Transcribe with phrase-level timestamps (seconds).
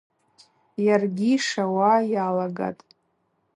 [0.85, 2.83] Йаргьи йшауа йалагатӏ.